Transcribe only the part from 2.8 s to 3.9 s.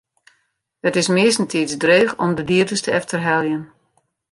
te efterheljen.